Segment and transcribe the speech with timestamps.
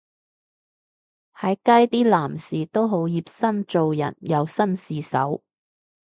[1.37, 5.43] 喺街啲男士都好熱心助人又紳士手